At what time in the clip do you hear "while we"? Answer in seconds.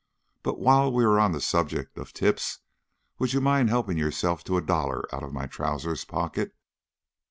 0.59-1.03